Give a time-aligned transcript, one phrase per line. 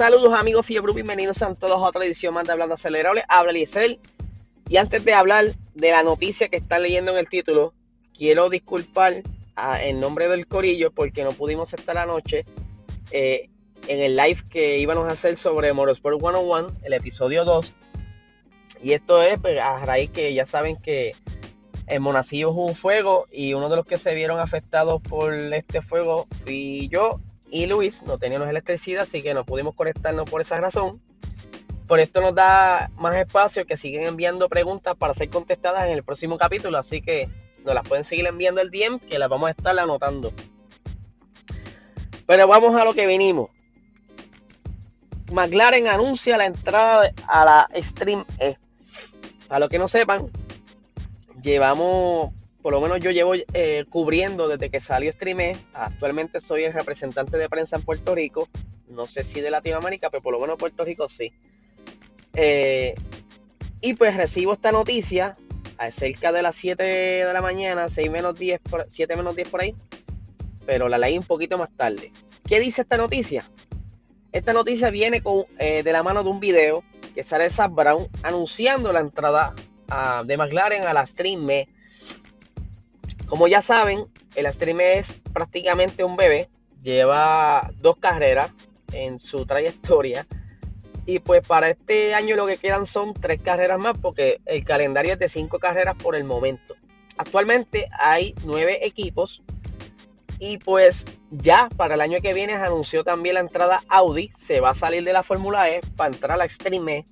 [0.00, 3.22] Saludos amigos Fiebre, bienvenidos a todos a otra edición más de Hablando Acelerable.
[3.28, 4.00] Habla Liesel.
[4.66, 7.74] Y antes de hablar de la noticia que están leyendo en el título,
[8.16, 9.22] quiero disculpar
[9.82, 12.46] en nombre del Corillo porque no pudimos estar anoche
[13.10, 13.50] eh,
[13.88, 17.74] en el live que íbamos a hacer sobre Motorsport 101, el episodio 2.
[18.82, 21.12] Y esto es pues, a raíz que ya saben que
[21.88, 25.82] en Monacillo hubo un fuego y uno de los que se vieron afectados por este
[25.82, 28.02] fuego fui yo y Luis.
[28.02, 31.00] No teníamos electricidad, así que no pudimos conectarnos por esa razón.
[31.86, 36.04] Por esto nos da más espacio que siguen enviando preguntas para ser contestadas en el
[36.04, 37.28] próximo capítulo, así que
[37.64, 40.32] nos las pueden seguir enviando el DM que las vamos a estar anotando.
[42.26, 43.50] Pero vamos a lo que vinimos.
[45.32, 48.56] McLaren anuncia la entrada a la Stream E.
[49.48, 50.30] Para los que no sepan,
[51.42, 55.56] llevamos, por lo menos yo llevo eh, cubriendo desde que salió Stream E.
[55.72, 58.48] Actualmente soy el representante de prensa en Puerto Rico.
[58.88, 61.32] No sé si de Latinoamérica, pero por lo menos Puerto Rico sí.
[62.34, 62.94] Eh,
[63.80, 65.36] y pues recibo esta noticia
[65.78, 69.62] a cerca de las 7 de la mañana, 6 menos 10, 7 menos 10 por
[69.62, 69.74] ahí.
[70.66, 72.12] Pero la leí un poquito más tarde.
[72.46, 73.44] ¿Qué dice esta noticia?
[74.32, 78.06] Esta noticia viene con, eh, de la mano de un video que sale Zach Brown
[78.22, 79.54] anunciando la entrada
[80.24, 81.66] de McLaren a la Stream E.
[83.30, 86.50] Como ya saben, el Stream E es prácticamente un bebé.
[86.82, 88.50] Lleva dos carreras
[88.92, 90.26] en su trayectoria.
[91.06, 95.12] Y pues para este año lo que quedan son tres carreras más porque el calendario
[95.12, 96.74] es de cinco carreras por el momento.
[97.18, 99.42] Actualmente hay nueve equipos
[100.40, 104.32] y pues ya para el año que viene se anunció también la entrada Audi.
[104.36, 107.06] Se va a salir de la Fórmula E para entrar a la Extreme.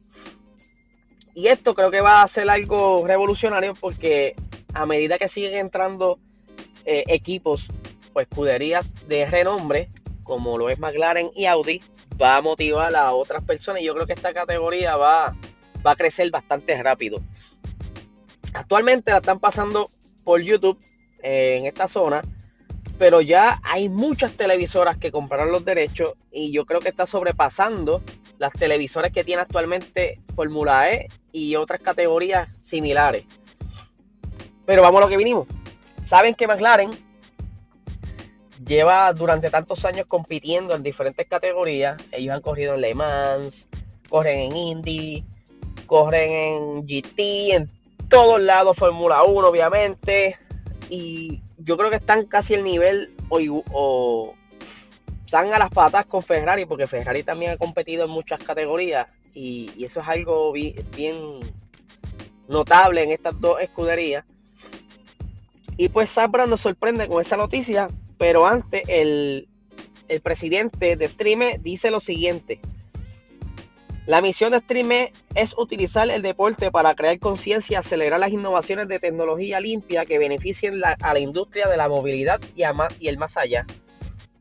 [1.36, 4.34] Y esto creo que va a ser algo revolucionario porque
[4.74, 6.18] a medida que siguen entrando
[6.84, 7.68] eh, equipos
[8.12, 9.90] o escuderías de renombre,
[10.22, 11.82] como lo es McLaren y Audi,
[12.20, 13.82] va a motivar a otras personas.
[13.82, 15.36] Y yo creo que esta categoría va,
[15.86, 17.20] va a crecer bastante rápido.
[18.52, 19.88] Actualmente la están pasando
[20.24, 20.78] por YouTube
[21.22, 22.22] eh, en esta zona
[22.98, 28.02] pero ya hay muchas televisoras que compraron los derechos y yo creo que está sobrepasando
[28.38, 33.24] las televisoras que tiene actualmente Fórmula E y otras categorías similares.
[34.68, 35.48] Pero vamos a lo que vinimos.
[36.04, 36.90] Saben que McLaren
[38.66, 41.96] lleva durante tantos años compitiendo en diferentes categorías.
[42.12, 43.70] Ellos han corrido en Le Mans,
[44.10, 45.24] corren en Indy,
[45.86, 47.70] corren en GT, en
[48.10, 50.38] todos lados, Fórmula 1 obviamente.
[50.90, 54.34] Y yo creo que están casi el nivel o,
[55.24, 59.82] están a las patas con Ferrari, porque Ferrari también ha competido en muchas categorías y,
[59.82, 61.40] eso es algo bien,
[62.48, 64.26] notable en estas dos escuderías.
[65.78, 69.48] Y pues Sabra nos sorprende con esa noticia, pero antes el,
[70.08, 72.60] el presidente de Streame dice lo siguiente.
[74.04, 78.98] La misión de Streame es utilizar el deporte para crear conciencia acelerar las innovaciones de
[78.98, 82.62] tecnología limpia que beneficien a la industria de la movilidad y,
[82.98, 83.64] y el más allá.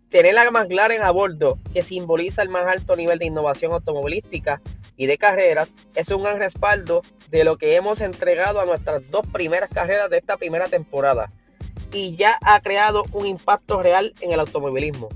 [0.10, 4.60] Tener la McLaren a bordo, que simboliza el más alto nivel de innovación automovilística
[4.98, 9.26] y de carreras, es un gran respaldo de lo que hemos entregado a nuestras dos
[9.32, 11.32] primeras carreras de esta primera temporada
[11.92, 15.10] y ya ha creado un impacto real en el automovilismo.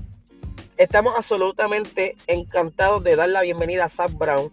[0.76, 4.50] Estamos absolutamente encantados de dar la bienvenida a Zach Brown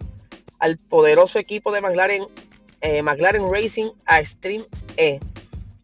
[0.59, 2.25] al poderoso equipo de McLaren,
[2.81, 4.63] eh, McLaren Racing a Stream
[4.97, 5.19] E.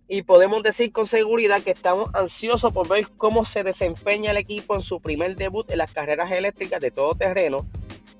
[0.08, 4.76] Y podemos decir con seguridad que estamos ansiosos por ver cómo se desempeña el equipo
[4.76, 7.66] en su primer debut en las carreras eléctricas de todo terreno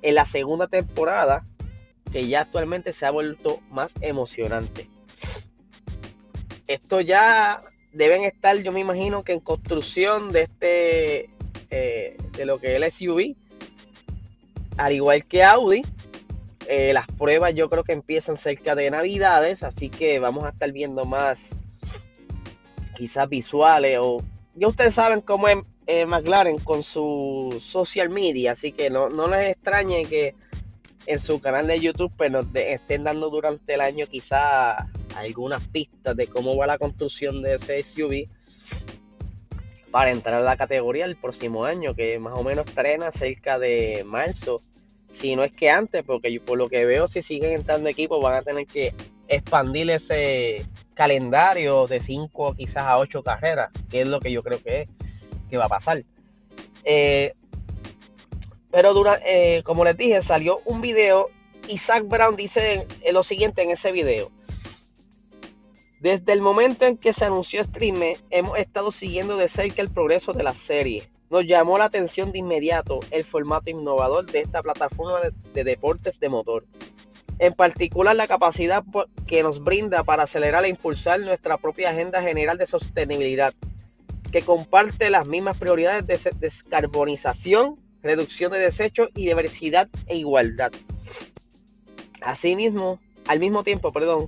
[0.02, 1.46] en la segunda temporada,
[2.12, 4.90] que ya actualmente se ha vuelto más emocionante.
[6.68, 7.60] Esto ya
[7.94, 11.30] deben estar, yo me imagino que en construcción de este
[11.70, 13.36] eh, de lo que es el SUV.
[14.78, 15.84] Al igual que Audi,
[16.68, 20.72] eh, las pruebas yo creo que empiezan cerca de Navidades, así que vamos a estar
[20.72, 21.50] viendo más
[22.96, 24.24] quizás visuales o
[24.56, 29.28] ya ustedes saben cómo es eh, McLaren con su social media, así que no, no
[29.28, 30.36] les extrañe que
[31.06, 36.16] en su canal de YouTube pues nos estén dando durante el año quizás algunas pistas
[36.16, 38.28] de cómo va la construcción de ese SUV
[39.92, 44.04] para entrar a la categoría el próximo año, que más o menos estrena cerca de
[44.06, 44.60] marzo,
[45.12, 48.34] si no es que antes, porque por lo que veo, si siguen entrando equipos, van
[48.34, 48.94] a tener que
[49.30, 54.62] expandir ese calendario de 5 quizás a 8 carreras, que es lo que yo creo
[54.62, 54.90] que,
[55.50, 56.04] que va a pasar.
[56.84, 57.34] Eh,
[58.72, 58.94] pero
[59.26, 61.30] eh, como les dije, salió un video
[61.68, 64.32] y Zach Brown dice lo siguiente en ese video.
[66.02, 68.00] Desde el momento en que se anunció Stream,
[68.30, 71.10] hemos estado siguiendo de cerca el progreso de la serie.
[71.30, 75.20] Nos llamó la atención de inmediato el formato innovador de esta plataforma
[75.54, 76.66] de, deportes de motor.
[77.40, 78.84] En particular la capacidad
[79.26, 83.54] que nos brinda para acelerar e impulsar nuestra propia agenda general de sostenibilidad,
[84.36, 90.74] que comparte las mismas prioridades de descarbonización, reducción de desechos y diversidad e igualdad.
[92.20, 94.28] Asimismo, al mismo tiempo, perdón,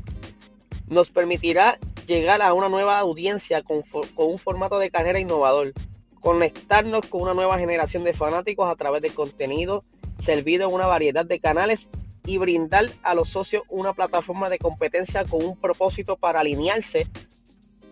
[0.88, 3.84] nos permitirá llegar a una nueva audiencia con,
[4.16, 5.74] un formato de carrera innovador,
[6.22, 9.84] conectarnos con una nueva generación de fanáticos a través de contenido
[10.20, 11.90] servido en una variedad de canales
[12.26, 17.08] y brindar a los socios una plataforma de competencia con un propósito para alinearse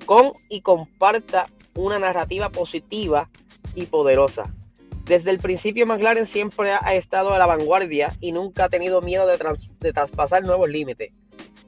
[0.05, 3.29] con y comparta una narrativa positiva
[3.73, 4.43] y poderosa.
[5.05, 9.27] Desde el principio McLaren siempre ha estado a la vanguardia y nunca ha tenido miedo
[9.27, 9.37] de,
[9.79, 11.11] de traspasar nuevos límites.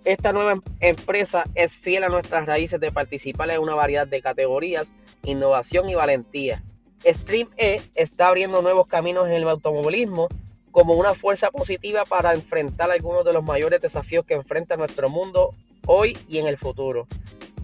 [0.06, 4.22] Esta nueva em-, empresa es fiel a nuestras raíces de participar en una variedad de
[4.22, 4.94] categorías,
[5.24, 6.64] innovación y valentía.
[7.06, 10.30] Stream E está abriendo nuevos caminos en el automovilismo
[10.72, 15.54] como una fuerza positiva para enfrentar algunos de los mayores desafíos que enfrenta nuestro mundo
[15.86, 17.08] hoy y en el futuro.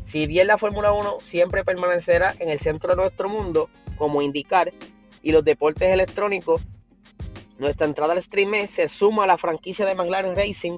[0.04, 4.74] Si bien la Fórmula 1 siempre permanecerá en el centro de nuestro mundo, como indicar,
[5.22, 6.62] y los deportes electrónicos,
[7.58, 10.78] nuestra entrada al Stream E se suma a la franquicia de McLaren Racing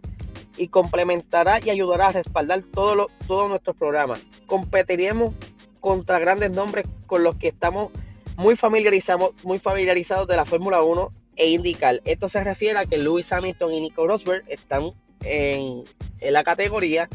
[0.58, 4.22] y complementará y ayudará a respaldar todos todo nuestros programas.
[4.46, 5.34] Competiremos
[5.80, 7.92] contra grandes nombres con los que estamos
[8.38, 12.02] muy familiarizados, muy familiarizados de la Fórmula 1 e indicar.
[12.06, 14.92] Esto se refiere a que Lewis Hamilton y Nico Rosberg están
[15.22, 15.84] en,
[16.22, 17.10] la categoría.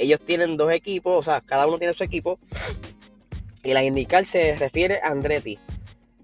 [0.00, 2.38] Ellos tienen dos equipos, o sea, cada uno tiene su equipo.
[3.62, 5.58] Y la indicar se refiere a Andretti.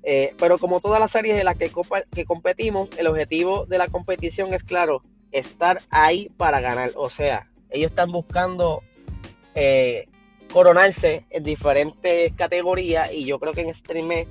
[0.02, 1.70] Eh, pero como todas las series en las que,
[2.14, 6.92] que competimos, el objetivo de la competición es claro, estar ahí para ganar.
[6.94, 8.82] O sea, ellos están buscando
[9.54, 10.08] eh,
[10.50, 14.26] coronarse en diferentes categorías y yo creo que en Stream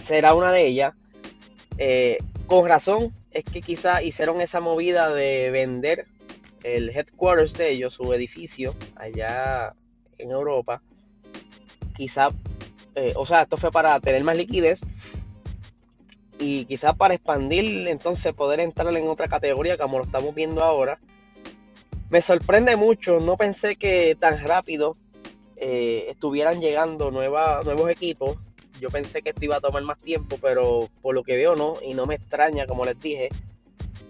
[0.00, 0.94] será una de ellas.
[1.76, 6.06] Eh, con razón es que quizá hicieron esa movida de vender
[6.66, 9.74] el headquarters de ellos, su edificio allá
[10.18, 10.82] en Europa.
[11.94, 12.30] Quizá,
[12.94, 14.80] eh, o sea, esto fue para tener más liquidez
[16.38, 20.98] y quizás para expandir, entonces poder entrar en otra categoría como lo estamos viendo ahora.
[22.10, 24.96] Me sorprende mucho, no pensé que tan rápido
[25.56, 28.38] eh, estuvieran llegando nuevos equipos.
[28.80, 31.76] Yo pensé que esto iba a tomar más tiempo, pero por lo que veo no,
[31.82, 33.30] y no me extraña, como les dije,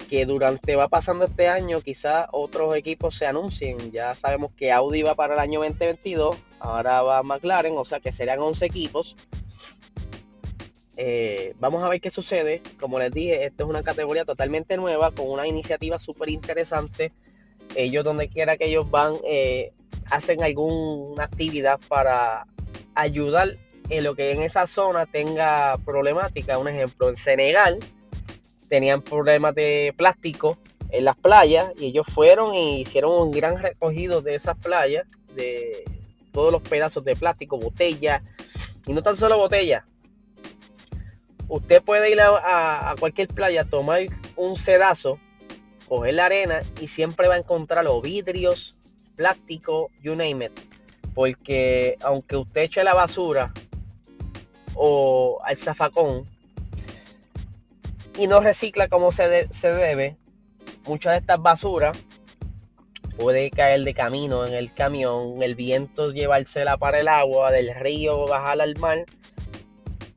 [0.08, 3.90] que durante va pasando este año quizás otros equipos se anuncien.
[3.92, 8.12] Ya sabemos que Audi va para el año 2022, ahora va McLaren, o sea que
[8.12, 9.16] serán 11 equipos.
[10.96, 12.62] Eh, vamos a ver qué sucede.
[12.80, 17.12] Como les dije, esto es una categoría totalmente nueva, con una iniciativa súper interesante.
[17.74, 19.72] Ellos, donde quiera que ellos van, eh,
[20.10, 22.46] hacen alguna actividad para
[22.94, 23.58] ayudar
[23.90, 26.58] en lo que en esa zona tenga problemática.
[26.58, 27.78] Un ejemplo, en Senegal
[28.68, 30.58] tenían problemas de plástico
[30.90, 35.84] en las playas y ellos fueron y hicieron un gran recogido de esas playas, de
[36.32, 38.22] todos los pedazos de plástico, botellas,
[38.86, 39.84] y no tan solo botellas,
[41.48, 44.00] Usted puede ir a, cualquier playa, tomar
[44.34, 45.20] un sedazo,
[45.88, 48.76] coger la arena y siempre va a encontrar los vidrios,
[49.14, 50.52] plástico, you name it.
[51.14, 53.52] Porque aunque usted eche la basura
[54.74, 56.26] o al zafacón
[58.18, 60.16] y no recicla como se, se debe,
[60.86, 61.96] muchas de estas basuras
[63.16, 68.26] puede caer de camino en el camión, el viento llevársela para el agua, del río
[68.26, 69.06] bajar al mar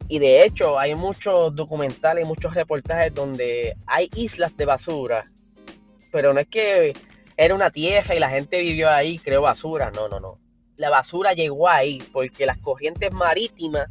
[0.10, 5.24] y de hecho hay muchos documentales, muchos reportajes donde hay islas de basura,
[6.12, 6.94] pero no es que
[7.38, 10.39] era una tierra y la gente vivió ahí, creó basura, no, no, no.
[10.77, 13.88] La basura llegó ahí porque las corrientes marítimas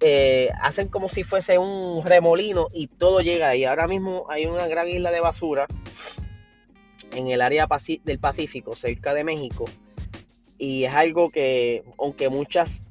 [0.00, 3.64] eh, hacen como si fuese un remolino y todo llega ahí.
[3.64, 5.66] Ahora mismo hay una gran isla de basura
[7.12, 7.68] en el área
[8.04, 9.66] del Pacífico, cerca de México.
[10.58, 12.84] Y es algo que, aunque muchas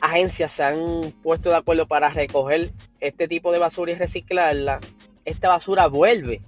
[0.00, 2.70] agencias se han puesto de acuerdo para recoger
[3.00, 4.80] este tipo de basura y reciclarla,
[5.24, 6.40] esta basura vuelve.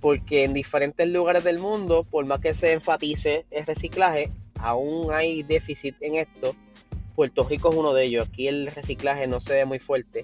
[0.00, 5.42] Porque en diferentes lugares del mundo, por más que se enfatice el reciclaje, aún hay
[5.42, 6.54] déficit en esto.
[7.14, 8.28] Puerto Rico es uno de ellos.
[8.28, 10.22] Aquí el reciclaje no se ve muy fuerte.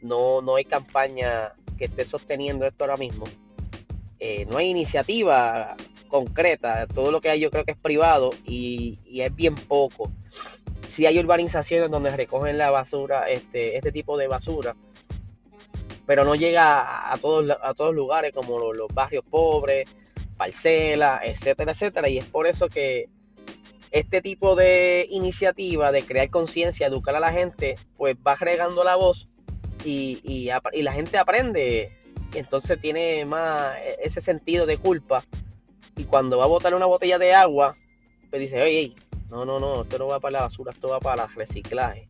[0.00, 3.24] No, no hay campaña que esté sosteniendo esto ahora mismo.
[4.18, 5.76] Eh, no hay iniciativa
[6.08, 6.86] concreta.
[6.86, 10.10] Todo lo que hay yo creo que es privado y, y es bien poco
[10.92, 14.76] si hay urbanizaciones donde recogen la basura, este, este tipo de basura,
[16.04, 19.86] pero no llega a, todos, a todos lugares como los, barrios pobres,
[20.36, 22.08] parcelas, etcétera, etcétera.
[22.10, 23.08] Y es por eso que
[23.92, 28.96] este tipo de iniciativa de crear conciencia, educar a la gente, pues va regando la
[28.96, 29.28] voz
[29.84, 31.92] y, y, la gente aprende.
[32.34, 35.22] Entonces tiene más e, ese sentido de culpa.
[35.96, 37.76] Y cuando va a botar una botella de agua,
[38.30, 38.94] pues dice, oye,
[39.30, 42.08] no, no, no, esto no va para la basura, esto va para el reciclaje.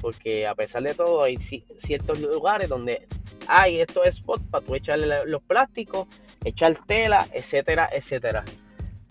[0.00, 3.08] Porque a pesar de todo, hay ciertos lugares donde
[3.48, 6.06] hay estos spots para tú echarle los plásticos,
[6.44, 8.44] echar tela, etcétera, etcétera.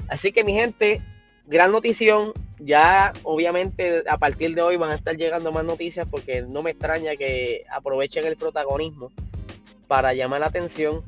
[0.08, 1.04] Así que mi gente,
[1.50, 2.32] gran notición.
[2.60, 6.72] Ya obviamente a partir de hoy van a estar llegando más noticias porque no me
[6.72, 9.12] extraña que aprovechen el protagonismo
[9.88, 11.04] para llamar la atención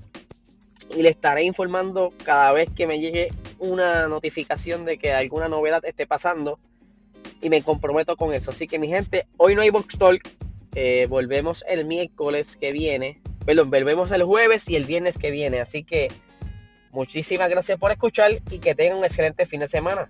[0.96, 3.30] y le estaré informando cada vez que me llegue
[3.60, 6.60] una notificación de que alguna novedad esté pasando
[7.42, 8.52] y me comprometo con eso.
[8.52, 10.22] Así que mi gente, hoy no hay Box Talk,
[10.74, 15.60] eh, volvemos el miércoles que viene, perdón, volvemos el jueves y el viernes que viene.
[15.60, 16.10] Así que
[16.92, 20.10] muchísimas gracias por escuchar y que tengan un excelente fin de semana.